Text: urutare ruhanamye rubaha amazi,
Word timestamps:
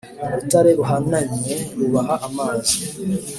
urutare 0.25 0.71
ruhanamye 0.79 1.55
rubaha 1.77 2.15
amazi, 2.27 2.75